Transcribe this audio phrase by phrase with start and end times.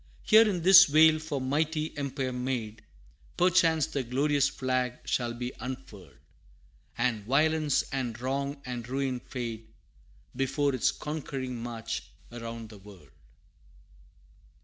[0.23, 2.83] Here in this vale for mighty empire made,
[3.37, 6.17] Perchance the glorious flag shall be unfurled,
[6.97, 9.67] And violence and wrong and ruin fade,
[10.35, 12.01] Before its conquering march
[12.31, 13.11] around the world!